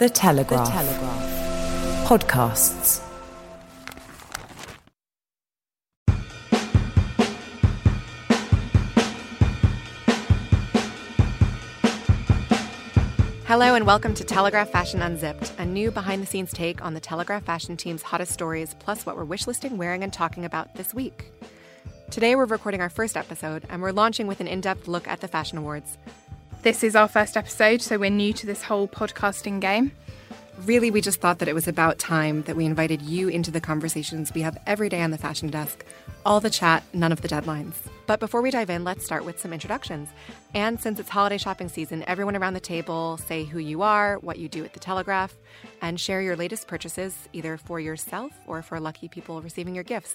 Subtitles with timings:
[0.00, 0.66] The Telegraph.
[0.66, 2.08] The Telegraph.
[2.08, 3.02] Podcasts.
[13.44, 17.00] Hello and welcome to Telegraph Fashion Unzipped, a new behind the scenes take on the
[17.00, 21.30] Telegraph Fashion team's hottest stories, plus what we're wishlisting, wearing, and talking about this week.
[22.10, 25.20] Today we're recording our first episode, and we're launching with an in depth look at
[25.20, 25.98] the Fashion Awards.
[26.62, 29.92] This is our first episode, so we're new to this whole podcasting game.
[30.66, 33.62] Really, we just thought that it was about time that we invited you into the
[33.62, 35.86] conversations we have every day on the fashion desk.
[36.26, 37.76] All the chat, none of the deadlines.
[38.06, 40.10] But before we dive in, let's start with some introductions.
[40.52, 44.38] And since it's holiday shopping season, everyone around the table say who you are, what
[44.38, 45.34] you do at the Telegraph,
[45.80, 50.14] and share your latest purchases, either for yourself or for lucky people receiving your gifts.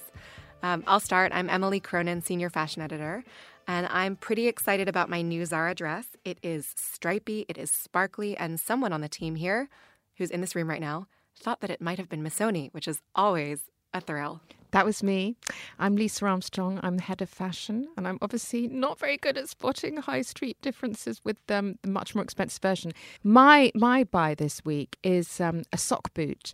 [0.62, 1.32] Um, I'll start.
[1.34, 3.24] I'm Emily Cronin, Senior Fashion Editor,
[3.68, 6.08] and I'm pretty excited about my new Zara dress.
[6.24, 9.70] It is stripy, it is sparkly, and someone on the team here
[10.18, 13.02] who's in this room right now, thought that it might have been Missoni, which is
[13.14, 14.42] always a thrill.
[14.72, 15.36] That was me.
[15.80, 16.82] I'm Lisa Armstrong.
[16.84, 20.58] I'm the head of fashion, and I'm obviously not very good at spotting high street
[20.62, 22.92] differences with um, the much more expensive version.
[23.24, 26.54] My my buy this week is um, a sock boot.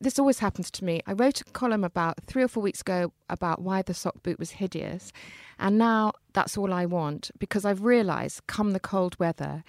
[0.00, 1.02] This always happens to me.
[1.06, 4.38] I wrote a column about three or four weeks ago about why the sock boot
[4.38, 5.12] was hideous,
[5.58, 9.64] and now that's all I want because I've realised, come the cold weather,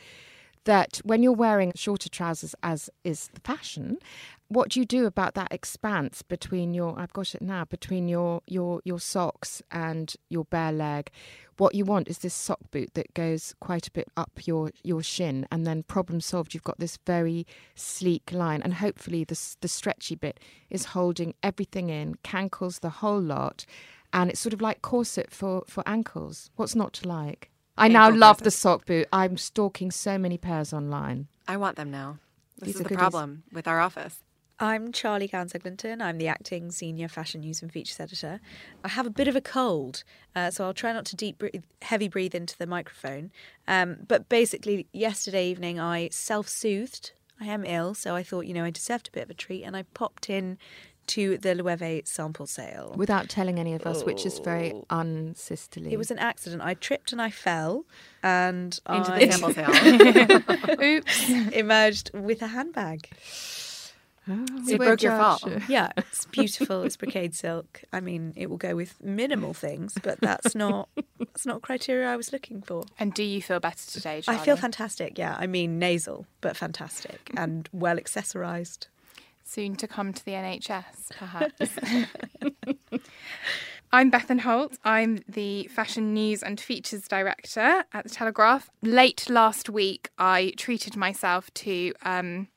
[0.70, 3.98] that when you're wearing shorter trousers, as is the fashion,
[4.50, 8.42] what do you do about that expanse between your I've got it now between your
[8.46, 11.10] your your socks and your bare leg?
[11.58, 15.02] What you want is this sock boot that goes quite a bit up your your
[15.02, 16.54] shin, and then problem solved.
[16.54, 21.90] You've got this very sleek line, and hopefully the the stretchy bit is holding everything
[21.90, 23.66] in, cankles the whole lot,
[24.14, 26.52] and it's sort of like corset for for ankles.
[26.58, 27.50] What's not to like?
[27.80, 29.08] I now love the sock boot.
[29.14, 31.28] I'm stalking so many pairs online.
[31.48, 32.20] I want them now.
[32.58, 32.98] This These is the goodies.
[33.00, 34.22] problem with our office.
[34.60, 36.02] I'm Charlie Gowans Eglinton.
[36.02, 38.42] I'm the acting senior fashion news and features editor.
[38.84, 40.04] I have a bit of a cold,
[40.36, 43.32] uh, so I'll try not to deep breathe, heavy breathe into the microphone.
[43.70, 47.14] Um, but basically, yesterday evening I self soothed.
[47.40, 49.64] I am ill, so I thought, you know, I deserved a bit of a treat,
[49.64, 50.58] and I popped in
[51.10, 52.94] to the Loewe sample sale.
[52.96, 54.06] Without telling any of us, oh.
[54.06, 54.86] which is very oh.
[54.90, 55.92] unsisterly.
[55.92, 56.62] It was an accident.
[56.62, 57.86] I tripped and I fell
[58.22, 60.82] and into I the sample sale.
[60.82, 61.30] Oops.
[61.54, 63.10] Emerged with a handbag.
[64.32, 65.44] Oh, it broke your fault.
[65.68, 66.84] Yeah, it's beautiful.
[66.84, 67.82] it's brocade silk.
[67.92, 70.88] I mean, it will go with minimal things, but that's not
[71.18, 72.84] that's not criteria I was looking for.
[73.00, 74.22] And do you feel better today?
[74.22, 74.40] Charlie?
[74.40, 75.18] I feel fantastic.
[75.18, 78.86] Yeah, I mean nasal, but fantastic and well accessorized
[79.50, 81.72] soon to come to the NHS, perhaps.
[83.92, 84.78] I'm Bethan Holt.
[84.86, 88.70] I'm the Fashion News and Features Director at The Telegraph.
[88.84, 92.48] Late last week, I treated myself to um,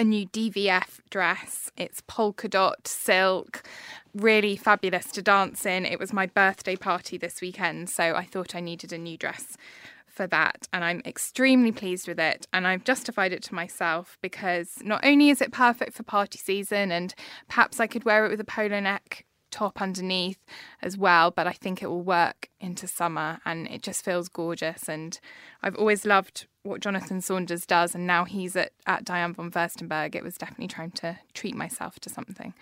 [0.00, 1.70] a new DVF dress.
[1.76, 3.62] It's polka dot silk,
[4.12, 5.86] really fabulous to dance in.
[5.86, 9.56] It was my birthday party this weekend, so I thought I needed a new dress
[10.16, 14.78] for that and I'm extremely pleased with it and I've justified it to myself because
[14.82, 17.14] not only is it perfect for party season and
[17.48, 20.38] perhaps I could wear it with a polo neck top underneath
[20.82, 24.88] as well but I think it will work into summer and it just feels gorgeous
[24.88, 25.20] and
[25.62, 30.14] I've always loved what Jonathan Saunders does and now he's at, at Diane von Furstenberg
[30.14, 32.54] it was definitely trying to treat myself to something.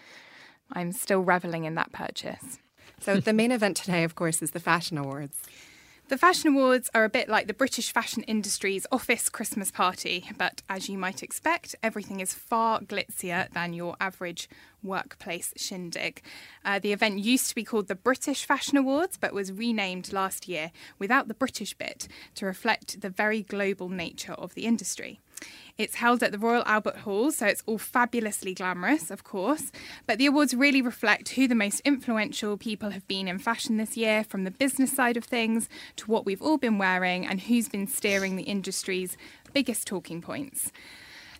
[0.72, 2.58] I'm still reveling in that purchase.
[3.00, 5.40] So the main event today of course is the fashion awards
[6.08, 10.60] The Fashion Awards are a bit like the British fashion industry's office Christmas party, but
[10.68, 14.46] as you might expect, everything is far glitzier than your average
[14.82, 16.20] workplace shindig.
[16.62, 20.46] Uh, the event used to be called the British Fashion Awards, but was renamed last
[20.46, 25.20] year without the British bit to reflect the very global nature of the industry.
[25.76, 29.72] It's held at the Royal Albert Hall, so it's all fabulously glamorous, of course.
[30.06, 33.96] But the awards really reflect who the most influential people have been in fashion this
[33.96, 37.68] year, from the business side of things to what we've all been wearing and who's
[37.68, 39.16] been steering the industry's
[39.52, 40.70] biggest talking points.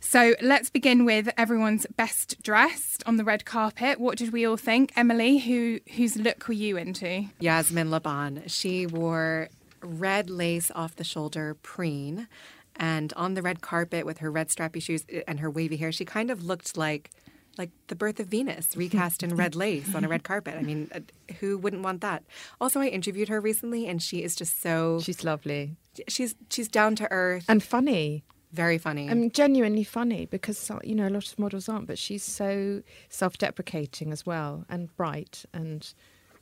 [0.00, 3.98] So let's begin with everyone's best dressed on the red carpet.
[3.98, 4.92] What did we all think?
[4.96, 7.26] Emily, who whose look were you into?
[7.40, 8.42] Yasmin Le Bon.
[8.46, 9.48] She wore
[9.80, 12.28] red lace off the shoulder preen
[12.76, 16.04] and on the red carpet with her red strappy shoes and her wavy hair, she
[16.04, 17.10] kind of looked like
[17.56, 20.54] like the birth of Venus recast in red lace on a red carpet.
[20.58, 21.00] I mean, uh,
[21.38, 22.24] who wouldn't want that?
[22.60, 25.76] Also, I interviewed her recently and she is just so She's lovely.
[26.08, 28.24] She's she's down to earth and funny.
[28.52, 29.10] Very funny.
[29.10, 32.82] I mean, genuinely funny because you know a lot of models aren't, but she's so
[33.08, 35.92] self-deprecating as well, and bright and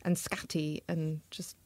[0.04, 1.56] and scatty and just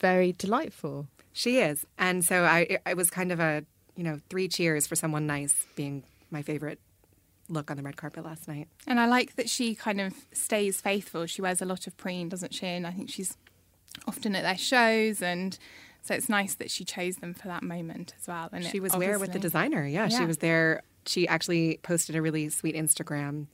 [0.00, 1.08] very delightful.
[1.32, 3.64] She is, and so I it was kind of a
[3.96, 6.78] you know, three cheers for someone nice being my favorite
[7.48, 8.68] look on the red carpet last night.
[8.86, 11.26] And I like that she kind of stays faithful.
[11.26, 12.66] She wears a lot of preen, doesn't she?
[12.66, 13.36] And I think she's
[14.06, 15.58] often at their shows and
[16.02, 18.48] so it's nice that she chose them for that moment as well.
[18.52, 19.86] And she was there with the designer.
[19.86, 20.82] Yeah, yeah, she was there.
[21.06, 23.46] She actually posted a really sweet Instagram,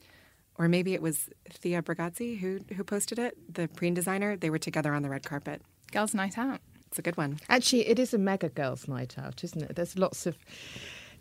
[0.57, 3.37] or maybe it was Thea Bregazzi who who posted it.
[3.55, 4.35] The preen designer.
[4.35, 5.61] They were together on the red carpet.
[5.93, 6.61] Girls' night out.
[6.89, 7.39] It's a good one.
[7.49, 9.77] Actually, it is a mega girls' night out, isn't it?
[9.77, 10.37] There's lots of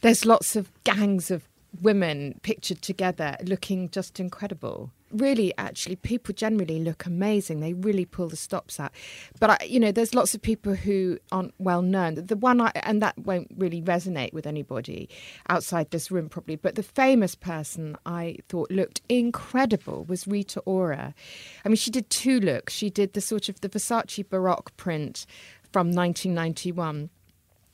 [0.02, 1.48] there's lots of gangs of
[1.82, 4.92] women pictured together looking just incredible.
[5.12, 7.62] Really, actually, people generally look amazing.
[7.62, 8.92] They really pull the stops out.
[9.40, 12.16] But, I, you know, there's lots of people who aren't well known.
[12.16, 15.08] The one, I, and that won't really resonate with anybody
[15.48, 16.58] outside this room, probably.
[16.58, 21.16] But the famous person I thought looked incredible was Rita Ora.
[21.64, 22.74] I mean, she did two looks.
[22.74, 25.26] She did the sort of the Versace Baroque print
[25.72, 27.10] from 1991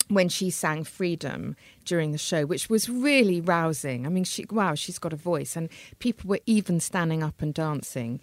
[0.09, 1.55] when she sang Freedom
[1.85, 4.05] during the show, which was really rousing.
[4.05, 5.69] I mean, she, wow, she's got a voice, and
[5.99, 8.19] people were even standing up and dancing.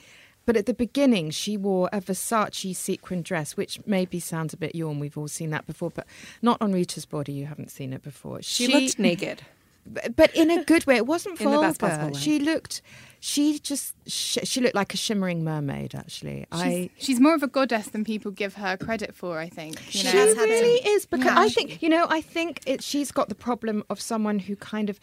[0.47, 4.75] But at the beginning, she wore a Versace sequin dress, which maybe sounds a bit
[4.75, 4.99] yawn.
[4.99, 6.07] We've all seen that before, but
[6.43, 7.33] not on Rita's body.
[7.33, 8.43] You haven't seen it before.
[8.43, 9.43] She, she looked naked
[10.17, 10.97] but in a good way.
[10.97, 12.15] It wasn't vulgar.
[12.15, 12.83] She looked,
[13.21, 15.95] she just, she, she, looked like a shimmering mermaid.
[15.95, 16.91] Actually, she's, I.
[16.99, 19.39] She's more of a goddess than people give her credit for.
[19.39, 19.95] I think.
[19.95, 20.11] You know?
[20.11, 21.39] She really is because yeah.
[21.39, 22.07] I think you know.
[22.09, 24.99] I think it, she's got the problem of someone who kind of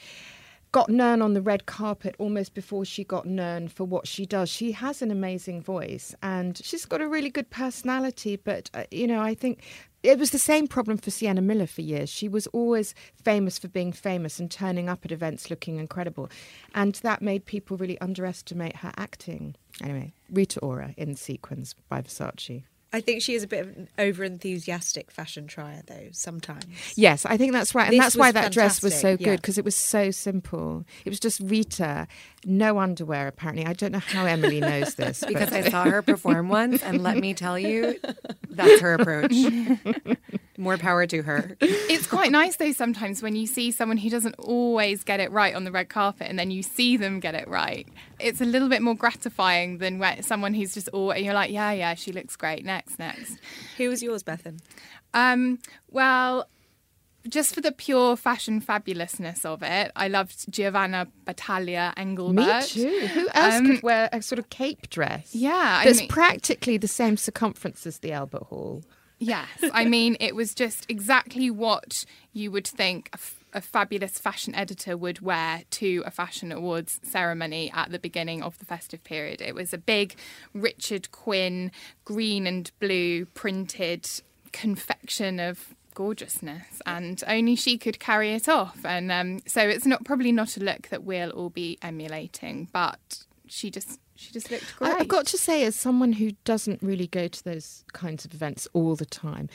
[0.72, 4.50] got known on the red carpet almost before she got known for what she does.
[4.50, 8.36] She has an amazing voice and she's got a really good personality.
[8.36, 9.64] But, uh, you know, I think
[10.08, 12.10] it was the same problem for Sienna Miller for years.
[12.10, 16.30] She was always famous for being famous and turning up at events looking incredible.
[16.74, 19.56] And that made people really underestimate her acting.
[19.84, 22.64] Anyway, Rita Ora in Sequins by Versace.
[22.94, 26.66] I think she is a bit of an over enthusiastic fashion trier, though, sometimes.
[26.96, 27.90] Yes, I think that's right.
[27.90, 28.54] And this that's why that fantastic.
[28.54, 29.62] dress was so good because yeah.
[29.62, 30.86] it was so simple.
[31.04, 32.08] It was just Rita,
[32.46, 33.66] no underwear, apparently.
[33.66, 35.24] I don't know how Emily knows this.
[35.28, 38.00] because I saw her perform once, and let me tell you,
[38.50, 39.34] that's her approach.
[40.58, 41.56] More power to her.
[41.62, 45.54] It's quite nice, though, sometimes when you see someone who doesn't always get it right
[45.54, 47.88] on the red carpet and then you see them get it right.
[48.20, 51.72] It's a little bit more gratifying than when someone who's just all, you're like, yeah,
[51.74, 52.66] yeah, she looks great.
[52.66, 53.38] Next, next.
[53.78, 54.60] Who was yours, Bethan?
[55.14, 56.48] Um, well,
[57.28, 62.36] just for the pure fashion fabulousness of it, I loved Giovanna Battaglia Engelbert.
[62.36, 63.08] Me too.
[63.08, 65.34] Who else um, could wear a sort of cape dress?
[65.34, 68.84] Yeah, that's I mean, practically the same circumference as the Albert Hall.
[69.20, 74.20] Yes, I mean it was just exactly what you would think a, f- a fabulous
[74.20, 79.04] fashion editor would wear to a fashion awards ceremony at the beginning of the festive
[79.04, 79.42] period.
[79.42, 80.16] It was a big
[80.54, 81.72] Richard Quinn
[82.06, 84.10] green and blue printed
[84.52, 90.06] confection of gorgeousness and only she could carry it off and um, so it's not
[90.06, 94.76] probably not a look that we'll all be emulating but she just she just looked
[94.78, 94.94] great.
[94.94, 98.68] I've got to say, as someone who doesn't really go to those kinds of events
[98.74, 99.48] all the time,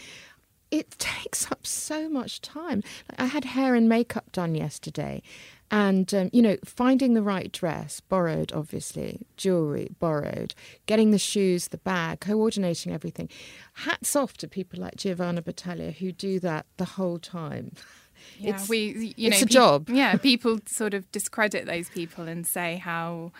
[0.72, 2.82] it takes up so much time.
[3.16, 5.22] I had hair and makeup done yesterday,
[5.70, 10.54] and um, you know, finding the right dress, borrowed, obviously, jewelry, borrowed,
[10.86, 13.28] getting the shoes, the bag, coordinating everything.
[13.74, 17.72] Hats off to people like Giovanna Battaglia who do that the whole time.
[18.38, 19.88] Yeah, it's, we, you it's know, a job.
[19.88, 23.32] Yeah, people sort of discredit those people and say how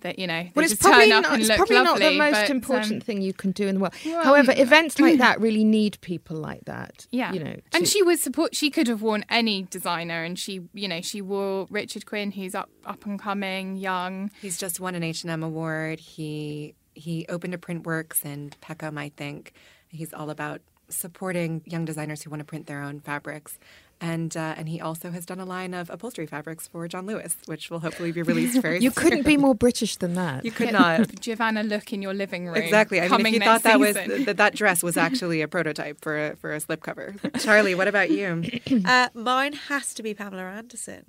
[0.00, 0.42] that you know.
[0.42, 2.32] They Well, it's just probably, turn up not, and it's look probably not the most
[2.32, 3.94] but, important um, thing you can do in the world.
[4.04, 7.06] well, However, events like that really need people like that.
[7.10, 7.56] Yeah, you know.
[7.72, 8.54] and she was support.
[8.54, 12.54] She could have worn any designer, and she, you know, she wore Richard Quinn, who's
[12.54, 14.30] up, up and coming, young.
[14.40, 16.00] He's just won an H&M award.
[16.00, 19.52] He he opened a Printworks in Peckham, I think.
[19.88, 23.58] He's all about supporting young designers who want to print their own fabrics.
[24.02, 27.36] And uh, and he also has done a line of upholstery fabrics for John Lewis,
[27.44, 28.82] which will hopefully be released very soon.
[28.84, 29.02] you soon.
[29.02, 30.42] couldn't be more British than that.
[30.42, 31.14] You could not.
[31.20, 32.56] Giovanna look in your living room.
[32.56, 32.98] Exactly.
[32.98, 36.00] I mean, coming if you thought that was that that dress was actually a prototype
[36.00, 37.14] for a, for a slipcover.
[37.44, 38.42] Charlie, what about you?
[38.86, 41.04] Uh, mine has to be Pamela Anderson.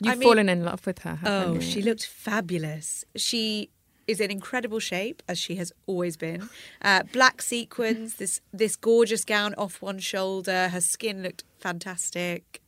[0.00, 1.16] You've I mean- fallen in love with her.
[1.16, 1.60] haven't Oh, you?
[1.60, 3.04] she looked fabulous.
[3.16, 3.70] She
[4.08, 6.48] is in incredible shape, as she has always been.
[6.82, 10.70] Uh, black sequins, this this gorgeous gown off one shoulder.
[10.70, 12.60] Her skin looked fantastic.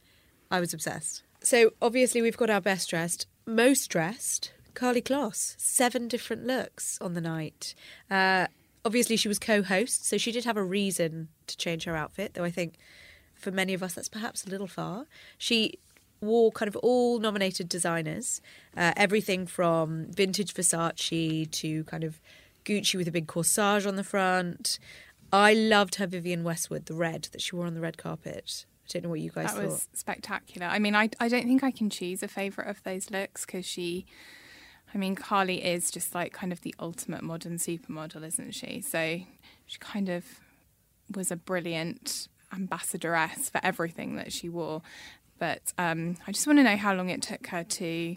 [0.50, 1.23] I was obsessed.
[1.42, 5.54] So obviously we've got our best dressed, most dressed, Karlie Kloss.
[5.59, 7.75] Seven different looks on the night.
[8.11, 8.47] Uh,
[8.85, 12.35] obviously she was co-host, so she did have a reason to change her outfit.
[12.35, 12.75] Though I think
[13.35, 15.06] for many of us that's perhaps a little far.
[15.38, 15.78] She
[16.21, 18.41] wore kind of all nominated designers,
[18.77, 22.21] uh, everything from vintage Versace to kind of
[22.65, 24.79] Gucci with a big corsage on the front.
[25.33, 28.67] I loved her Vivienne Westwood, the red that she wore on the red carpet.
[28.85, 29.65] I don't know what you guys that thought.
[29.65, 30.67] was spectacular.
[30.67, 33.65] I mean, I, I don't think I can choose a favourite of those looks because
[33.65, 34.05] she,
[34.93, 38.81] I mean, Karlie is just like kind of the ultimate modern supermodel, isn't she?
[38.81, 39.21] So
[39.67, 40.25] she kind of
[41.15, 44.83] was a brilliant ambassadoress for everything that she wore.
[45.40, 48.16] But um, I just want to know how long it took her to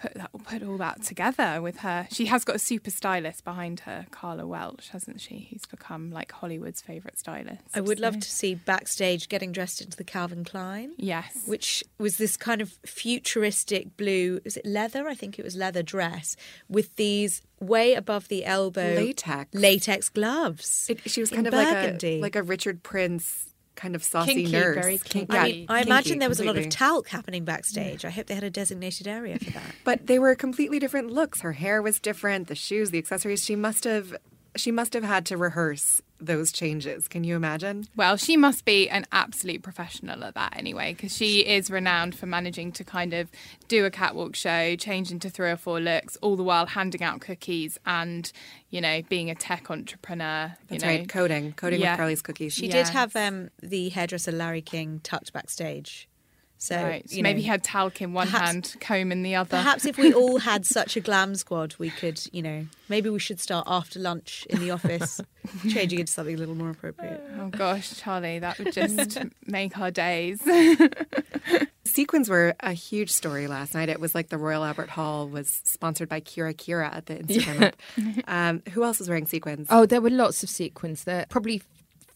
[0.00, 2.08] put that put all that together with her.
[2.10, 5.48] She has got a super stylist behind her, Karla Welch, hasn't she?
[5.50, 7.60] Who's become like Hollywood's favourite stylist.
[7.74, 10.92] I would love to see backstage getting dressed into the Calvin Klein.
[10.96, 11.42] Yes.
[11.46, 15.82] which was this kind of futuristic blue is it leather i think it was leather
[15.82, 16.34] dress
[16.68, 19.52] with these way above the elbow Latex.
[19.54, 22.20] latex gloves It, she was in kind of burgundy.
[22.20, 23.49] like a like a Richard Prince
[23.80, 24.74] kind of saucy Kinky, nurse.
[24.76, 25.34] very Kink- kinky.
[25.34, 28.04] yeah, I, mean, I kinky, imagine there was a lot of talc happening backstage.
[28.04, 29.62] I hope they had a designated area for that.
[29.84, 31.40] But they were completely different looks.
[31.40, 33.42] Her hair was different, the shoes, the accessories.
[33.44, 34.14] She must have
[34.56, 37.08] she must have had to rehearse those changes.
[37.08, 37.84] Can you imagine?
[37.96, 42.26] Well, she must be an absolute professional at that anyway, because she is renowned for
[42.26, 43.30] managing to kind of
[43.68, 47.20] do a catwalk show, change into three or four looks, all the while handing out
[47.20, 48.30] cookies and,
[48.68, 50.54] you know, being a tech entrepreneur.
[50.62, 50.88] You That's know.
[50.90, 51.08] right.
[51.08, 51.52] Coding.
[51.54, 51.92] Coding Yeah.
[51.92, 52.52] with Karlie's cookies.
[52.52, 52.88] She Yes.
[52.88, 56.08] did have um, the hairdresser Larry King tucked backstage.
[56.62, 57.02] So right.
[57.10, 59.56] you Maybe know, he had talc in one perhaps- hand, comb in the other.
[59.56, 63.18] Perhaps if we all had such a glam squad, we could, you know, maybe we
[63.18, 65.22] should start after lunch in the office,
[65.70, 67.18] changing into something a little more appropriate.
[67.40, 70.40] Oh gosh, Charlie, that would just make our days.
[71.84, 73.88] Sequins were a huge story last night.
[73.88, 77.62] It was like the Royal Albert Hall was sponsored by Kira Kira at the Instagram.
[77.62, 78.28] app.
[78.28, 79.66] um, who else was wearing sequins?
[79.70, 81.04] Oh, there were lots of sequins.
[81.04, 81.62] There probably.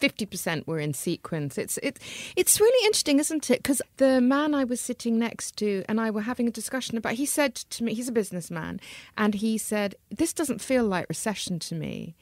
[0.00, 1.58] Fifty percent were in sequins.
[1.58, 2.00] It's it's
[2.36, 3.62] it's really interesting, isn't it?
[3.62, 7.14] Because the man I was sitting next to and I were having a discussion about.
[7.14, 8.80] He said to me, he's a businessman,
[9.16, 12.14] and he said, "This doesn't feel like recession to me."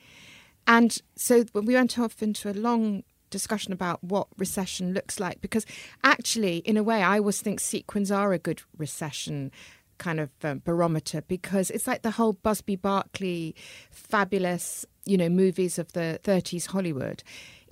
[0.67, 5.67] And so we went off into a long discussion about what recession looks like because
[6.05, 9.51] actually, in a way, I always think sequins are a good recession
[9.99, 13.55] kind of um, barometer because it's like the whole Busby Berkeley
[13.91, 17.23] fabulous, you know, movies of the 30s Hollywood.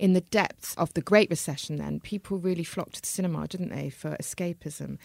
[0.01, 3.69] In the depths of the Great Recession, then people really flocked to the cinema, didn't
[3.69, 4.97] they, for escapism?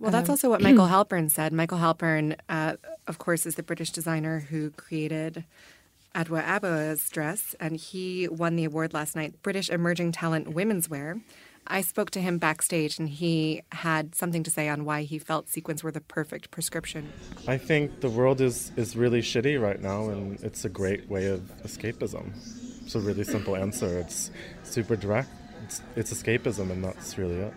[0.00, 1.52] Well, that's also what Michael Halpern said.
[1.52, 2.74] Michael Halpern, uh,
[3.06, 5.44] of course, is the British designer who created
[6.16, 11.20] Adwoa Aboah's dress, and he won the award last night, British Emerging Talent Women's Wear.
[11.68, 15.48] I spoke to him backstage, and he had something to say on why he felt
[15.48, 17.12] sequins were the perfect prescription.
[17.46, 21.26] I think the world is, is really shitty right now, and it's a great way
[21.26, 22.32] of escapism.
[22.90, 24.00] It's a really simple answer.
[24.00, 24.32] It's
[24.64, 25.28] super direct.
[25.64, 27.54] It's, it's escapism, and that's really it.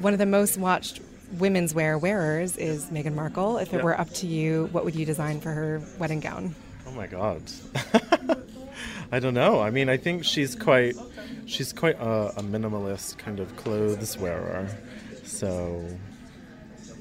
[0.00, 1.00] One of the most watched
[1.38, 3.58] women's wear wearers is Meghan Markle.
[3.58, 3.82] If it Yeah.
[3.84, 6.56] were up to you, what would you design for her wedding gown?
[6.88, 7.40] Oh my god.
[9.12, 9.60] I don't know.
[9.60, 10.96] I mean, I think she's quite
[11.46, 14.66] she's quite a, a minimalist kind of clothes wearer.
[15.22, 15.86] So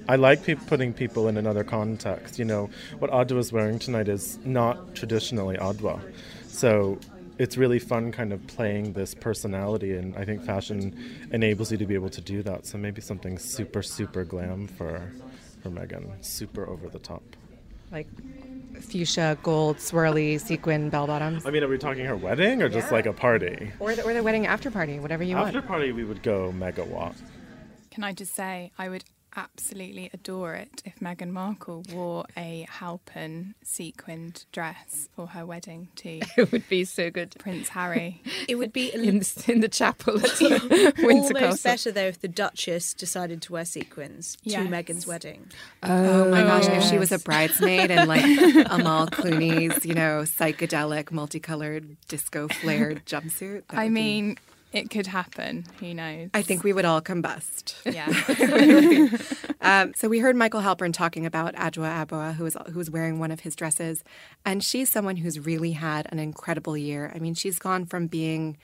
[0.08, 2.38] I like pe- putting people in another context.
[2.38, 6.00] You know, what Adwoa is wearing tonight is not traditionally Adwoa.
[6.46, 7.00] So
[7.38, 11.86] it's really fun kind of playing this personality and I think fashion enables you to
[11.86, 12.66] be able to do that.
[12.66, 15.12] So maybe something super super glam for
[15.62, 17.24] for Meghan, super over the top.
[17.92, 18.08] Like
[18.82, 21.46] fuchsia, gold, swirly, sequin bell bottoms?
[21.46, 23.72] I mean, are we talking her wedding or just like a party?
[23.80, 25.56] Or the, or the wedding after party, whatever you want.
[25.56, 27.16] After party, we would go mega megawatt.
[27.92, 29.04] Can I just say, I would
[29.36, 36.22] absolutely adore it if Meghan Markle wore a Halpern sequined dress for her wedding to
[36.38, 37.36] It would be so good.
[37.40, 38.22] Prince Harry.
[38.48, 40.40] It would be In, the- in the chapel at
[41.00, 41.72] Windsor almost Castle.
[41.72, 44.64] better though if the Duchess decided to wear sequins Yes.
[44.66, 45.48] to Meghan's wedding.
[45.82, 48.24] Oh, oh my gosh, if she was a bridesmaid in like
[48.70, 53.64] Amal Clooney's, you know, psychedelic, multicolored, disco flared jumpsuit.
[53.70, 54.38] that I would be- mean,
[54.74, 55.66] it could happen.
[55.80, 56.30] Who knows?
[56.34, 57.76] I think we would all combust.
[57.86, 58.10] Yeah.
[59.64, 63.18] Um, so we heard Michael Halpern talking about Adwoa Aboah, who was who was wearing
[63.18, 64.04] one of his dresses,
[64.46, 67.14] and she's someone who's really had an incredible year.
[67.16, 68.58] I mean, she's gone from being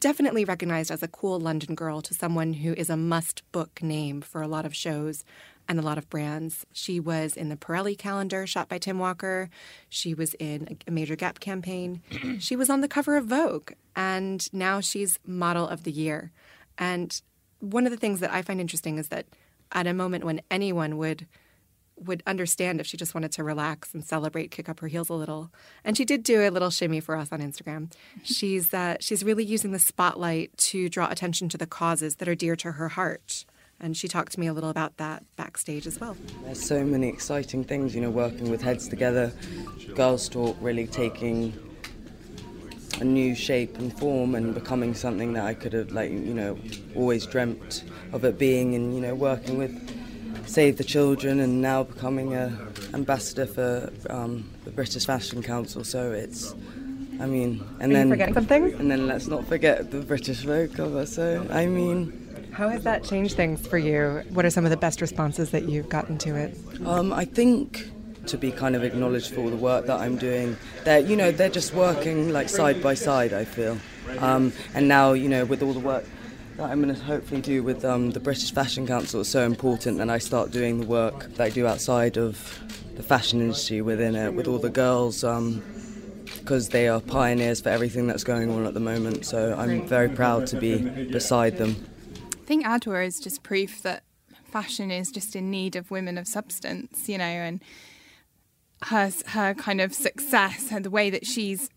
[0.00, 4.22] definitely recognized as a cool London girl to someone who is a must book name
[4.22, 5.22] for a lot of shows
[5.68, 6.64] and a lot of brands.
[6.72, 9.50] She was in the Pirelli calendar shot by Tim Walker.
[9.88, 12.02] She was in a major Gap campaign.
[12.38, 16.32] she was on the cover of Vogue, and now she's model of the year.
[16.78, 17.20] And
[17.60, 19.26] one of the things that I find interesting is that
[19.72, 21.26] at a moment when anyone would
[22.00, 25.14] would understand if she just wanted to relax and celebrate, kick up her heels a
[25.14, 25.50] little.
[25.84, 27.92] And she did do a little shimmy for us on Instagram.
[28.22, 32.34] She's uh, she's really using the spotlight to draw attention to the causes that are
[32.34, 33.44] dear to her heart.
[33.80, 36.16] And she talked to me a little about that backstage as well.
[36.44, 39.32] There's so many exciting things, you know, working with Heads Together,
[39.94, 41.52] Girls Talk really taking
[43.00, 46.58] a new shape and form and becoming something that I could have, like, you know,
[46.96, 49.72] always dreamt of it being and, you know, working with
[50.48, 52.58] Save the Children and now becoming a
[52.94, 55.84] ambassador for um, the British Fashion Council.
[55.84, 56.54] So it's,
[57.20, 58.72] I mean, and Are then forgetting something?
[58.74, 61.06] and then let's not forget the British Vogue cover.
[61.06, 62.27] So I mean,
[62.58, 64.24] How has that changed things for you?
[64.30, 66.58] What are some of the best responses that you've gotten to it?
[66.84, 67.88] Um, I think
[68.26, 70.56] to be kind of acknowledged for all the work that I'm doing.
[70.82, 73.32] They're, you know, they're just working like side by side.
[73.32, 73.78] I feel,
[74.18, 76.04] um, and now you know, with all the work
[76.56, 80.00] that I'm going to hopefully do with um, the British Fashion Council, it's so important.
[80.00, 82.58] And I start doing the work that I do outside of
[82.96, 85.22] the fashion industry within it, with all the girls.
[85.22, 85.62] Um,
[86.40, 90.08] because they are pioneers for everything that's going on at the moment, so I'm very
[90.08, 91.76] proud to be beside them.
[92.48, 94.04] I think Adwoa is just proof that
[94.50, 97.60] fashion is just in need of women of substance, you know, and
[98.84, 101.68] her her kind of success and the way that she's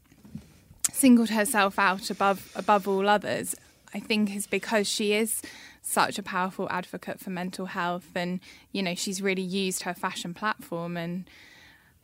[0.93, 3.53] singled herself out above above all others,
[3.93, 5.41] I think is because she is
[5.81, 8.39] such a powerful advocate for mental health and
[8.71, 11.29] you know she's really used her fashion platform and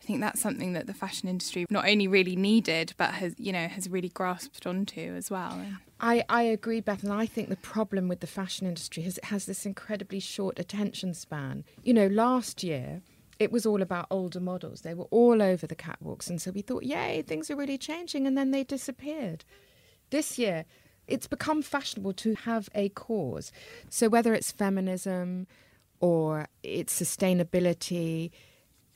[0.02, 3.54] I think that's something that the fashion industry not only really needed but has you
[3.54, 5.58] know has really grasped onto as well.
[6.00, 9.26] I, I agree, Beth, and I think the problem with the fashion industry is it
[9.26, 11.64] has this incredibly short attention span.
[11.84, 13.02] You know, last year
[13.40, 14.82] it was all about older models.
[14.82, 18.28] They were all over the catwalks, and so we thought, yay, things are really changing,
[18.28, 19.44] and then they disappeared.
[20.12, 20.66] This year,
[21.08, 23.52] it's become fashionable to have a cause.
[23.90, 25.48] So whether it's feminism
[26.00, 28.32] or it's sustainability,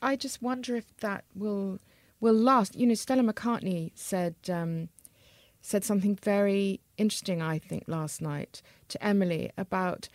[0.02, 1.80] I just wonder if that will
[2.20, 2.76] will last.
[2.76, 4.90] You know, Stella McCartney said um,
[5.62, 10.10] said something very interesting, I think, last night to Emily about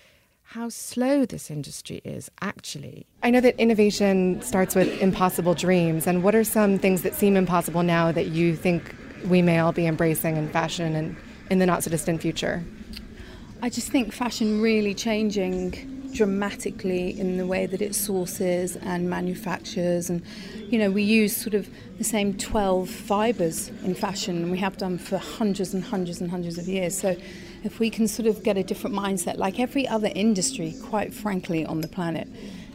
[0.51, 3.07] how slow this industry is actually.
[3.23, 6.07] I know that innovation starts with impossible dreams.
[6.07, 8.95] And what are some things that seem impossible now that you think
[9.27, 11.17] we may all be embracing in fashion and
[11.51, 12.65] in the not so distant future?
[13.61, 20.09] I just think fashion really changing dramatically in the way that it sources and manufactures.
[20.09, 20.23] And
[20.69, 24.99] you know we use sort of the same 12 fibers in fashion we have done
[24.99, 26.99] for hundreds and hundreds and hundreds of years.
[26.99, 27.17] So
[27.65, 31.65] if we can sort of get a different mindset like every other industry quite frankly
[31.67, 32.29] on the planet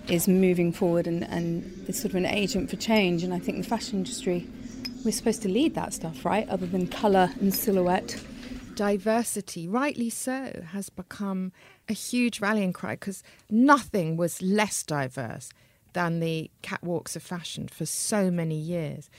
[0.08, 3.24] is moving forward and, and it's sort of an agent for change.
[3.24, 4.48] And I think the fashion industry
[5.04, 6.48] we're supposed to lead that stuff right?
[6.48, 8.22] Other than colour and silhouette
[8.76, 11.52] diversity, rightly so, has become
[11.90, 15.50] a huge rallying cry because nothing was less diverse
[15.94, 19.10] than the catwalks of fashion for so many years.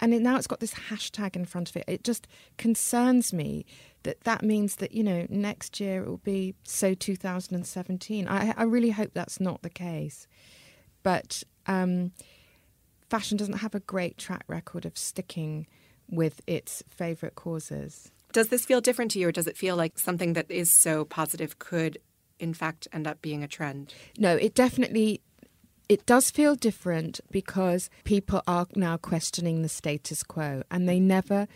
[0.00, 1.84] And it, now it's got this hashtag in front of it.
[1.86, 3.66] It just concerns me
[4.04, 8.28] that that means that, you know, next year it will be so 2017.
[8.28, 10.26] I, I really hope that's not the case.
[11.02, 12.12] But um,
[13.10, 15.66] fashion doesn't have a great track record of sticking
[16.08, 18.12] with its favourite causes.
[18.38, 21.04] Does this feel different to you, or does it feel like something that is so
[21.04, 21.98] positive could,
[22.38, 23.92] in fact, end up being a trend?
[24.16, 25.22] No, it definitely
[25.88, 31.48] it does feel different because people are now questioning the status quo, and they never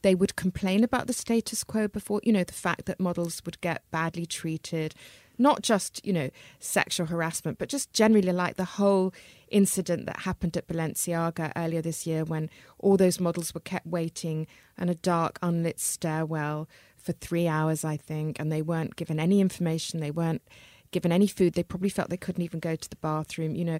[0.00, 2.22] they would complain about the status quo before.
[2.24, 4.94] You know, the fact that models would get badly treated,
[5.40, 9.12] not just you know sexual harassment, but just generally like the whole
[9.48, 12.48] incident that happened at Balenciaga earlier this year when
[12.78, 14.46] all those models were kept waiting
[14.78, 19.40] in a dark, unlit stairwell for three hours, I think, and they weren't given any
[19.40, 20.00] information.
[20.00, 20.42] They weren't
[20.90, 21.54] given any food.
[21.54, 23.54] They probably felt they couldn't even go to the bathroom.
[23.54, 23.78] You know,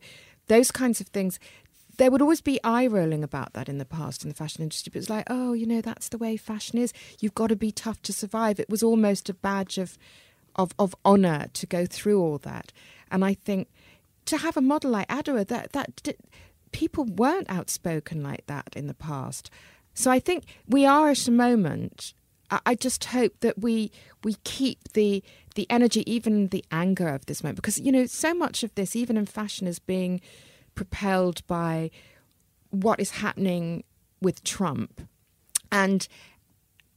[0.48, 1.38] those kinds of things.
[1.96, 4.90] There would always be eye rolling about that in the past in the fashion industry.
[4.90, 6.94] But it's like, oh, you know, that's the way fashion is.
[7.20, 8.58] You've got to be tough to survive.
[8.58, 9.98] It was almost a badge of,
[10.60, 12.72] of, of honour to go through all that.
[13.10, 13.68] And I think
[14.26, 16.16] to have a model like Adwoa, that that
[16.72, 19.50] people weren't outspoken like that in the past.
[19.94, 22.14] So I think we are at a moment.
[22.66, 23.92] I just hope that we
[24.24, 25.22] we keep the
[25.54, 28.96] the energy, even the anger of this moment, because you know so much of this,
[28.96, 30.20] even in fashion, is being
[30.74, 31.90] propelled by
[32.70, 33.84] what is happening
[34.20, 35.02] with Trump,
[35.70, 36.08] and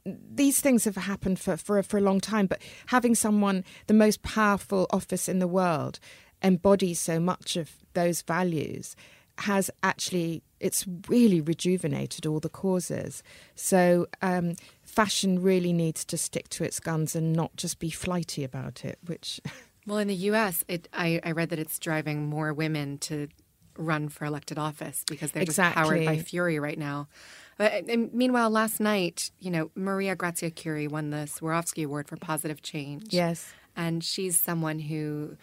[0.04, 4.22] these things have happened for, for, for a long time, but having someone, the most
[4.22, 5.98] powerful office in the world,
[6.42, 8.96] embodies so much of those values
[9.38, 13.22] has actually it's really rejuvenated all the causes.
[13.54, 18.44] So um, fashion really needs to stick to its guns and not just be flighty
[18.44, 18.98] about it.
[19.04, 19.40] Which,
[19.86, 23.28] well, in the U.S., it, I, I read that it's driving more women to
[23.76, 25.82] run for elected office because they're exactly.
[25.82, 27.08] just powered by fury right now.
[27.56, 32.62] But, meanwhile, last night, you know, Maria Grazia Chiuri won the Swarovski Award for Positive
[32.62, 33.12] Change.
[33.12, 33.52] Yes.
[33.76, 35.36] And she's someone who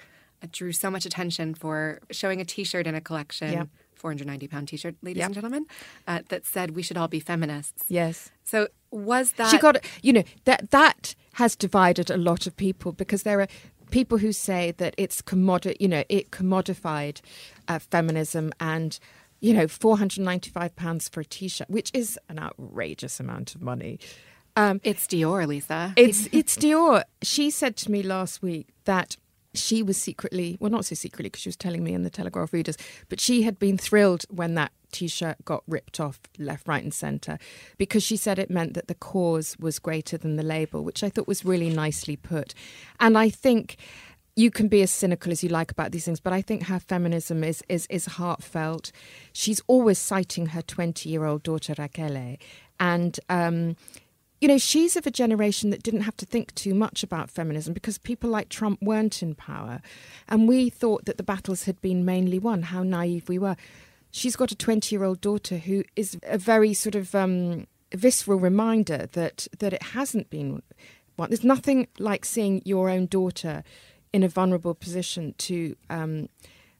[0.52, 3.54] drew so much attention for showing a T-shirt in a collection.
[3.54, 3.68] Yep.
[3.96, 5.28] 490 pound t-shirt ladies yep.
[5.28, 5.66] and gentlemen
[6.08, 10.12] uh, that said we should all be feminists yes so was that she got you
[10.12, 13.48] know that that has divided a lot of people because there are
[13.92, 17.22] people who say that it's commodi- you know it commodified
[17.68, 18.98] uh, feminism and
[19.42, 24.00] you know 495 pounds for a t-shirt which is an outrageous amount of money
[24.56, 25.94] um, it's Dior, Lisa.
[25.96, 27.04] It's it's Dior.
[27.22, 29.16] She said to me last week that
[29.54, 32.54] she was secretly, well, not so secretly because she was telling me in the Telegraph
[32.54, 32.78] readers,
[33.10, 36.94] but she had been thrilled when that t shirt got ripped off left, right, and
[36.94, 37.38] centre
[37.78, 41.10] because she said it meant that the cause was greater than the label, which I
[41.10, 42.54] thought was really nicely put.
[43.00, 43.78] And I think
[44.36, 46.80] you can be as cynical as you like about these things, but I think her
[46.80, 48.92] feminism is is is heartfelt.
[49.34, 52.38] She's always citing her twenty year old daughter Rachele,
[52.80, 53.76] and um,
[54.42, 57.76] you know, she's of a generation that didn't have to think too much about feminism
[57.76, 59.82] because people like Trump weren't in power.
[60.28, 62.64] And we thought that the battles had been mainly won.
[62.64, 63.56] How naive we were.
[64.10, 68.40] She's got a 20 year old daughter who is a very sort of um, visceral
[68.40, 70.64] reminder that, that it hasn't been
[71.18, 71.30] won.
[71.30, 73.64] There's nothing like seeing your own daughter
[74.14, 76.30] in a vulnerable position to um,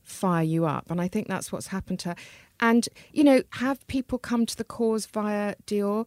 [0.04, 0.90] fire you up.
[0.92, 2.16] And I think that's what's happened to her.
[2.60, 6.06] And, you know, have people come to the cause via Dior?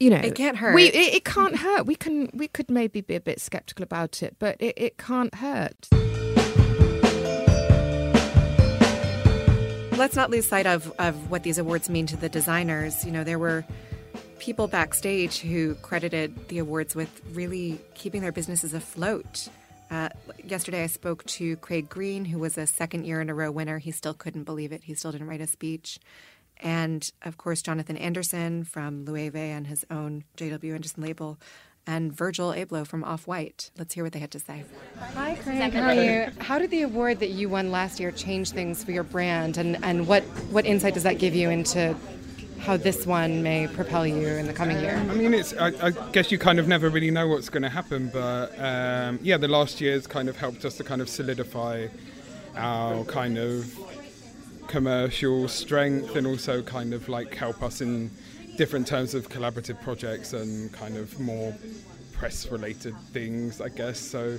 [0.00, 3.02] you know it can't hurt we it, it, can't hurt we can we could maybe
[3.02, 5.88] be a bit skeptical about it but it, it can't hurt
[9.98, 13.22] let's not lose sight of, of what these awards mean to the designers you know
[13.22, 13.62] there were
[14.38, 19.50] people backstage who credited the awards with really keeping their businesses afloat
[19.90, 20.08] uh,
[20.44, 23.78] yesterday, I spoke to Craig Green, who was a second year in a row winner.
[23.78, 24.84] He still couldn't believe it.
[24.84, 25.98] He still didn't write a speech
[26.62, 31.38] and of course Jonathan Anderson from Loewe and his own JW Anderson label,
[31.86, 33.70] and Virgil Abloh from Off White.
[33.78, 34.64] Let's hear what they had to say.
[35.14, 35.72] Hi, Craig.
[35.72, 36.30] How are you?
[36.38, 39.82] How did the award that you won last year change things for your brand, and
[39.82, 40.22] and what
[40.52, 41.96] what insight does that give you into
[42.60, 44.96] how this one may propel you in the coming year?
[44.96, 45.54] I mean, it's.
[45.54, 49.18] I, I guess you kind of never really know what's going to happen, but um,
[49.22, 51.88] yeah, the last year's kind of helped us to kind of solidify
[52.56, 53.78] our kind of
[54.66, 58.10] commercial strength and also kind of like help us in
[58.56, 61.56] different terms of collaborative projects and kind of more
[62.12, 63.98] press related things, I guess.
[63.98, 64.38] So,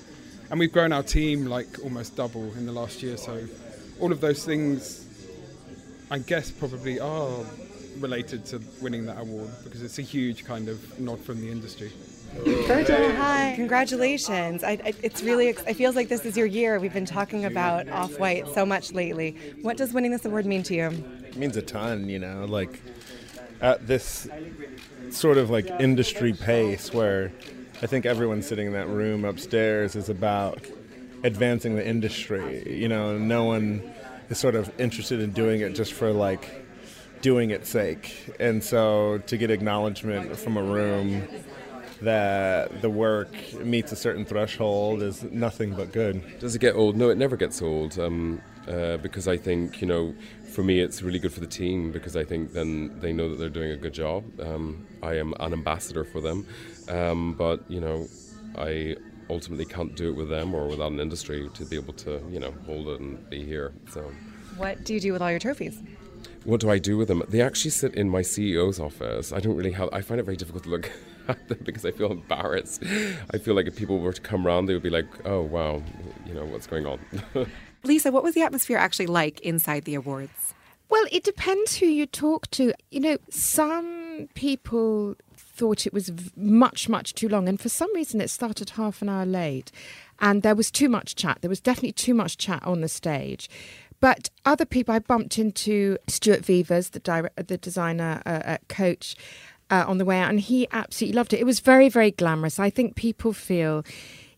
[0.49, 3.17] and we've grown our team like almost double in the last year.
[3.17, 3.43] So,
[3.99, 5.07] all of those things,
[6.11, 7.43] I guess, probably are
[7.99, 11.91] related to winning that award because it's a huge kind of nod from the industry.
[12.33, 13.53] Virgil, hi.
[13.55, 14.63] Congratulations.
[14.63, 16.79] I, I, it's really, it feels like this is your year.
[16.79, 19.35] We've been talking about Off White so much lately.
[19.61, 20.87] What does winning this award mean to you?
[21.23, 22.81] It means a ton, you know, like
[23.59, 24.29] at this
[25.09, 27.31] sort of like industry pace where
[27.81, 30.65] I think everyone sitting in that room upstairs is about
[31.23, 32.63] advancing the industry.
[32.65, 33.93] You know, no one
[34.29, 36.60] is sort of interested in doing it just for like
[37.21, 38.35] doing its sake.
[38.39, 41.23] And so to get acknowledgement from a room
[42.01, 43.31] that the work
[43.63, 46.39] meets a certain threshold is nothing but good.
[46.39, 46.97] Does it get old?
[46.97, 47.99] No, it never gets old.
[47.99, 50.13] Um, uh, because I think you know,
[50.51, 53.37] for me, it's really good for the team because I think then they know that
[53.37, 54.23] they're doing a good job.
[54.39, 56.45] Um, I am an ambassador for them,
[56.89, 58.07] um, but you know,
[58.57, 58.97] I
[59.29, 62.39] ultimately can't do it with them or without an industry to be able to you
[62.39, 63.73] know hold it and be here.
[63.91, 64.11] So,
[64.57, 65.81] what do you do with all your trophies?
[66.43, 67.23] What do I do with them?
[67.27, 69.31] They actually sit in my CEO's office.
[69.31, 69.89] I don't really have.
[69.93, 70.91] I find it very difficult to look
[71.27, 72.83] at them because I feel embarrassed.
[73.31, 75.83] I feel like if people were to come around, they would be like, "Oh wow,
[76.25, 76.99] you know what's going on."
[77.83, 80.53] Lisa, what was the atmosphere actually like inside the awards?
[80.89, 82.73] Well, it depends who you talk to.
[82.89, 88.19] You know, some people thought it was much, much too long, and for some reason,
[88.19, 89.71] it started half an hour late,
[90.19, 91.37] and there was too much chat.
[91.41, 93.47] There was definitely too much chat on the stage.
[94.01, 99.15] But other people, I bumped into Stuart Vevers, the, direct, the designer uh, Coach,
[99.69, 101.39] uh, on the way out, and he absolutely loved it.
[101.39, 102.59] It was very, very glamorous.
[102.59, 103.85] I think people feel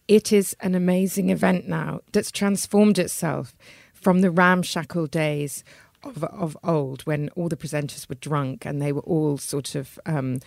[0.07, 3.55] it is an amazing event now that's transformed itself
[3.93, 5.63] from the ramshackle days
[6.03, 9.97] of, of old when all the presenters were drunk and they were all sort of
[10.05, 10.39] um,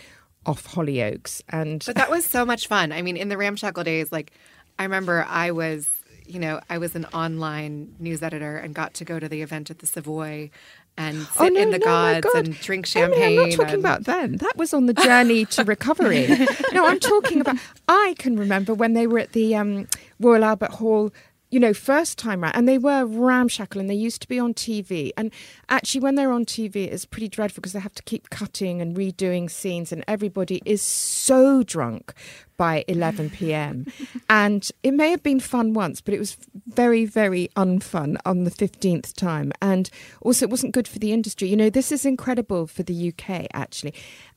[0.45, 1.43] off Hollyoaks.
[1.49, 2.93] And But that was so much fun.
[2.93, 4.33] I mean, in the ramshackle days, like
[4.79, 5.89] I remember I was,
[6.29, 9.71] you know, I was an online news editor and got to go to the event
[9.71, 10.51] at the Savoy
[10.99, 13.39] and sit Oh, no, in the no, gods and drink Oh, no, champagne.
[13.39, 14.37] I'm not talking and- about then.
[14.39, 16.27] That was on the journey to recovery.
[16.73, 17.57] no, I'm talking about.
[17.89, 19.89] I can remember when they were at the um,
[20.21, 21.13] Royal Albert Hall.
[21.57, 24.53] You know, first time round, and they were ramshackle, and they used to be on
[24.53, 25.11] TV.
[25.17, 25.33] And
[25.71, 28.95] actually, when they're on TV, it's pretty dreadful because they have to keep cutting and
[28.95, 32.13] redoing scenes, and everybody is so drunk
[32.59, 33.87] by 11 p.m.
[34.29, 38.51] and it may have been fun once, but it was very, very unfun on the
[38.51, 39.51] 15th time.
[39.63, 39.89] And
[40.21, 41.49] also, it wasn't good for the industry.
[41.49, 43.95] You know, this is incredible for the UK, actually.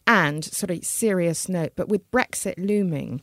[0.07, 3.21] And, sorry, serious note, but with Brexit looming,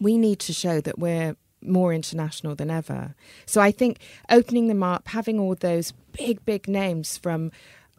[0.00, 3.14] we need to show that we're more international than ever.
[3.46, 3.98] So I think
[4.30, 7.50] opening them up, having all those big, big names from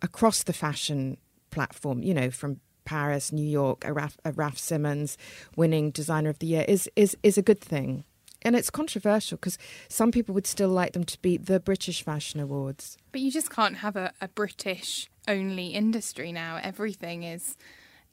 [0.02, 1.18] across the fashion
[1.50, 5.18] platform, you know, from Paris, New York, a Raf, Simons
[5.58, 8.06] winning Designer of the Year is is is a good thing.
[8.44, 9.58] And it's controversial because
[9.90, 12.98] some people would still like them to be the British Fashion Awards.
[13.12, 16.60] But you just can't have a, a British only industry now.
[16.64, 17.58] Everything is,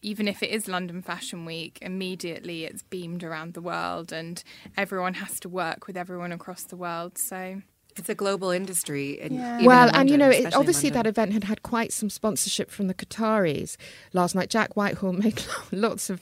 [0.05, 4.45] even if it is London Fashion Week, immediately it's beamed around the world and
[4.77, 7.17] everyone has to work with everyone across the world.
[7.17, 7.63] So
[7.97, 9.21] It's a global industry.
[9.21, 9.65] And Yeah.
[9.65, 12.89] well, in and you know, it, obviously that event had had quite some sponsorship from
[12.89, 13.77] the Qataris
[14.13, 14.51] last night.
[14.51, 15.41] Jack Whitehall made
[15.73, 16.21] lots of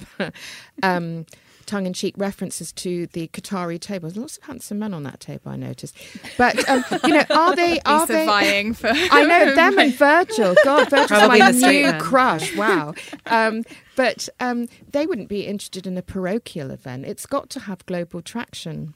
[0.83, 1.27] um,
[1.73, 4.09] tongue-in-cheek references to the Qatari table.
[4.09, 5.97] There's lots of handsome men on that table, I noticed.
[6.37, 7.81] But um, you know, are they?
[7.87, 8.91] Are they vying for?
[8.93, 10.55] I know them and Virgil.
[10.65, 12.01] God, Virgil's my new man.
[12.01, 12.55] crush.
[12.57, 12.95] Wow.
[13.27, 13.65] Um,
[13.97, 17.07] but um, they wouldn't be interested in a parochial event.
[17.07, 18.95] It's got to have global traction.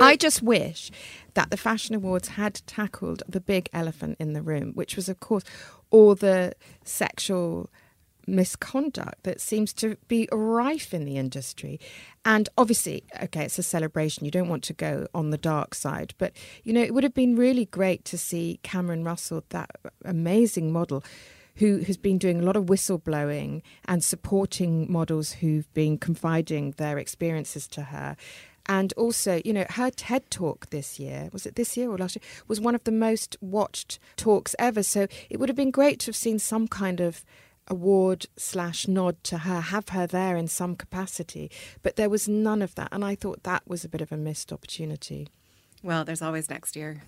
[0.00, 0.90] I just wish
[1.34, 5.20] that the Fashion Awards had tackled the big elephant in the room, which was, of
[5.20, 5.44] course,
[5.90, 6.54] all the
[6.84, 7.70] sexual
[8.26, 11.78] misconduct that seems to be rife in the industry.
[12.24, 14.24] And obviously, okay, it's a celebration.
[14.24, 16.14] You don't want to go on the dark side.
[16.18, 16.32] But,
[16.62, 19.70] you know, it would have been really great to see Cameron Russell, that
[20.04, 21.04] amazing model,
[21.56, 26.98] who has been doing a lot of whistleblowing and supporting models who've been confiding their
[26.98, 28.16] experiences to her.
[28.66, 32.16] And also, you know, her TED talk this year, was it this year or last
[32.16, 34.82] year, was one of the most watched talks ever.
[34.82, 37.24] So it would have been great to have seen some kind of
[37.68, 41.50] award slash nod to her, have her there in some capacity.
[41.82, 42.88] But there was none of that.
[42.92, 45.28] And I thought that was a bit of a missed opportunity.
[45.82, 47.02] Well, there's always next year.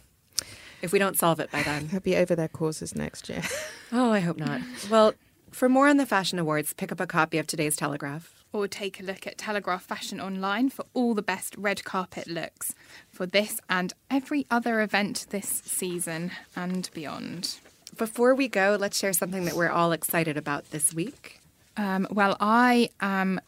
[0.82, 1.88] If we don't solve it by then.
[1.90, 3.42] They'll be over their causes next year.
[3.92, 4.62] Oh, I hope not.
[4.90, 5.14] Well,
[5.52, 8.44] for more on the Fashion Awards, pick up a copy of today's Telegraph.
[8.52, 12.74] Or take a look at Telegraph Fashion Online for all the best red carpet looks
[13.08, 17.60] for this and every other event this season and beyond.
[17.96, 21.40] Before we go, let's share something that we're all excited about this week.
[21.76, 23.40] Um, well, I am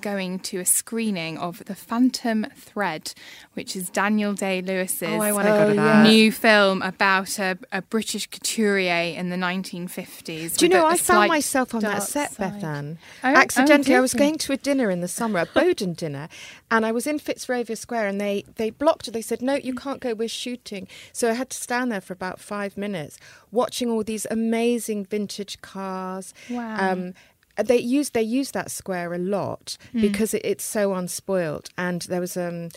[0.00, 3.12] going to a screening of The Phantom Thread,
[3.52, 7.58] which is Daniel Day Lewis's Oh, I wanna go to Oh, new film about a,
[7.70, 10.56] a British couturier in the 1950s.
[10.56, 12.60] Do you know, a- a I found myself on that set, side.
[12.60, 12.96] Bethan.
[13.22, 16.28] Oh, Accidentally, oh, I was going to a dinner in the summer, a Bowden dinner,
[16.70, 19.12] and I was in Fitzrovia Square, and they they blocked it.
[19.12, 20.14] They said, "No, you can't go.
[20.14, 23.18] We're shooting." So I had to stand there for about five minutes,
[23.52, 26.34] watching all these amazing vintage cars.
[26.50, 26.76] Wow.
[26.92, 27.14] Um,
[27.56, 30.00] they use they use that square a lot Mm.
[30.02, 32.68] because it, it's so unspoilt, and there was um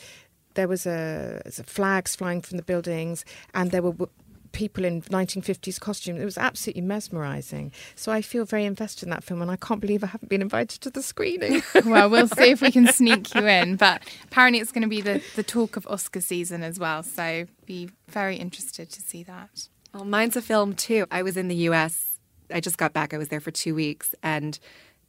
[0.54, 4.10] there was a, a flags flying from the buildings, and there were.
[4.54, 6.20] People in 1950s costumes.
[6.20, 7.72] It was absolutely mesmerising.
[7.96, 10.42] So I feel very invested in that film, and I can't believe I haven't been
[10.42, 11.62] invited to the screening.
[11.86, 13.76] well, we'll see if we can sneak you in.
[13.76, 17.04] But apparently, it's going to be the, the talk of Oscar season as well.
[17.04, 19.68] So be very interested to see that.
[19.94, 21.06] Well, mine's a film too.
[21.12, 22.07] I was in the US.
[22.54, 23.14] I just got back.
[23.14, 24.58] I was there for two weeks and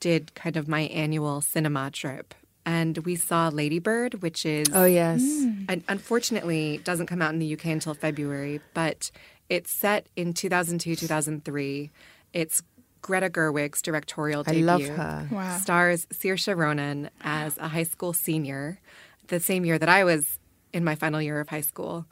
[0.01, 2.35] did kind of my annual cinema trip.
[2.67, 5.21] And we saw Ladybird, which is Oh, yes.
[5.69, 9.11] un- unfortunately doesn't come out in the UK until February, but
[9.49, 11.91] it's set in 2002, 2003.
[12.35, 12.63] It's
[13.01, 14.69] Greta Gerwig's directorial debut.
[14.69, 14.89] I debut.
[14.89, 15.29] love her.
[15.33, 15.57] Wow.
[15.59, 18.81] Stars Saoirse Ronan as a high school senior,
[19.29, 20.39] the same year that I was
[20.75, 22.05] in my final year of high school.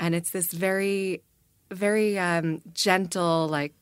[0.00, 1.22] And it's this very,
[1.70, 3.74] very um, gentle, like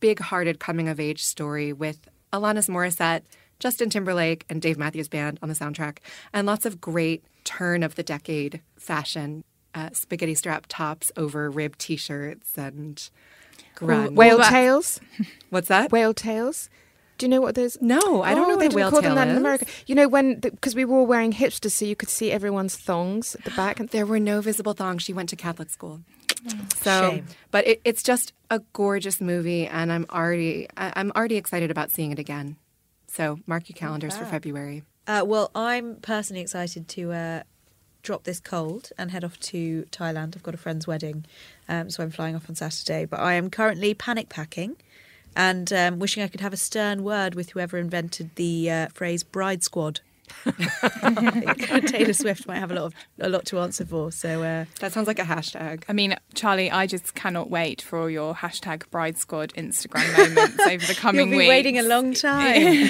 [0.00, 3.22] big-hearted coming of age story with Alanis Morissette,
[3.58, 5.98] Justin Timberlake, and Dave Matthews Band on the soundtrack,
[6.32, 11.76] and lots of great turn of the decade fashion, uh, spaghetti strap tops over rib
[11.76, 13.10] T-shirts and
[13.76, 14.14] grunge.
[14.14, 15.00] Whale tails.
[15.50, 15.92] What's that?
[15.92, 16.70] Whale tails.
[17.20, 17.76] Do you know what those?
[17.82, 19.36] No, I don't know Oh, what they a didn't call them tail that in.
[19.36, 19.66] America.
[19.86, 23.34] You know when because we were all wearing hipsters, so you could see everyone's thongs
[23.34, 23.78] at the back.
[23.78, 25.02] And There were no visible thongs.
[25.02, 26.00] She went to Catholic school.
[26.76, 27.26] So, Shame.
[27.50, 31.90] but it, it's just a gorgeous movie, and I'm already I, I'm already excited about
[31.90, 32.56] seeing it again.
[33.08, 34.82] So mark your calendars for February.
[35.06, 37.42] Uh, well, I'm personally excited to uh,
[38.02, 40.36] drop this cold and head off to Thailand.
[40.36, 41.26] I've got a friend's wedding,
[41.68, 43.04] um, so I'm flying off on Saturday.
[43.04, 44.76] But I am currently panic packing
[45.36, 49.22] and um, wishing I could have a stern word with whoever invented the uh, phrase
[49.22, 50.00] "bride squad."
[51.86, 54.12] Taylor Swift might have a lot of a lot to answer for.
[54.12, 55.84] So uh, That sounds like a hashtag.
[55.88, 60.60] I mean, Charlie, I just cannot wait for all your hashtag Bride Squad Instagram moments
[60.60, 61.48] over the coming you'll be weeks.
[61.48, 62.88] waiting a long time.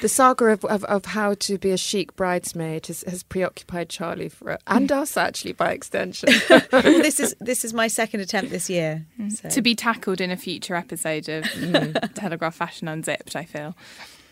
[0.00, 4.28] The saga of, of, of how to be a chic bridesmaid has, has preoccupied Charlie
[4.28, 6.28] for and us actually by extension.
[6.70, 9.06] this is this is my second attempt this year.
[9.28, 9.48] So.
[9.48, 11.44] To be tackled in a future episode of
[12.14, 13.76] Telegraph Fashion Unzipped, I feel.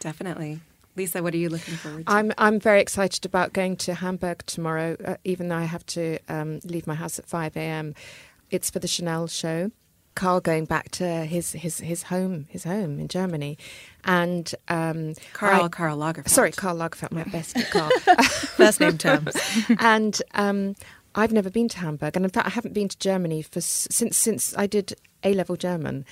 [0.00, 0.61] Definitely.
[0.96, 2.12] Lisa, what are you looking forward to?
[2.12, 6.18] I'm I'm very excited about going to Hamburg tomorrow, uh, even though I have to
[6.28, 7.94] um, leave my house at five a.m.
[8.50, 9.72] It's for the Chanel show.
[10.14, 13.59] Karl going back to his his his home his home in Germany,
[14.05, 16.29] and um, Karl I- Karl Lagerfeld.
[16.29, 17.90] Sorry, Karl Lagerfeld, my bestie Karl.
[18.57, 19.37] First name terms.
[19.79, 20.74] and um,
[21.14, 24.16] I've never been to Hamburg, and in fact, I haven't been to Germany for since
[24.16, 26.05] since I did A level German,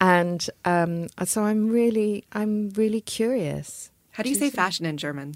[0.00, 3.90] and um, so I'm really I'm really curious.
[4.12, 5.34] How do you say fashion in German?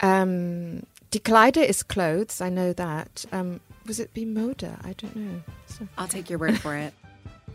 [0.00, 2.40] Um, die Kleider is clothes.
[2.40, 3.24] I know that.
[3.32, 4.78] Um, was it be Moda?
[4.84, 5.42] I don't know.
[5.66, 5.86] So.
[5.98, 6.94] I'll take your word for it.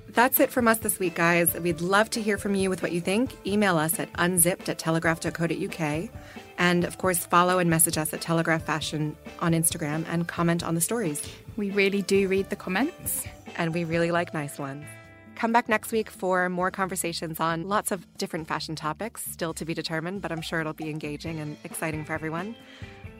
[0.09, 1.53] That's it from us this week, guys.
[1.53, 3.35] We'd love to hear from you with what you think.
[3.45, 6.09] Email us at unzipped at telegraph.co.uk.
[6.57, 10.73] And of course, follow and message us at Telegraph Fashion on Instagram and comment on
[10.75, 11.21] the stories.
[11.55, 13.25] We really do read the comments.
[13.57, 14.85] And we really like nice ones.
[15.35, 19.65] Come back next week for more conversations on lots of different fashion topics, still to
[19.65, 22.55] be determined, but I'm sure it'll be engaging and exciting for everyone.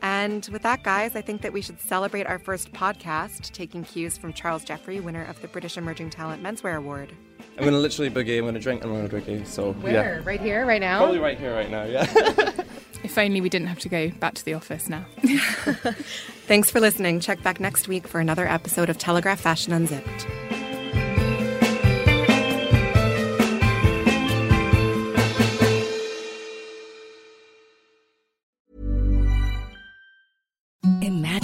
[0.07, 4.17] And with that, guys, I think that we should celebrate our first podcast, taking cues
[4.17, 7.11] from Charles Jeffrey, winner of the British Emerging Talent Menswear Award.
[7.57, 8.37] I'm gonna literally boogie.
[8.39, 9.45] I'm gonna drink and I'm gonna boogie.
[9.45, 10.99] So yeah, Right here, right now?
[10.99, 11.83] probably right here, right now.
[11.83, 12.51] Yeah.
[13.03, 15.05] If only we didn't have to go back to the office now.
[16.47, 17.19] Thanks for listening.
[17.19, 20.25] Check back next week for another episode of Telegraph Fashion Unzipped.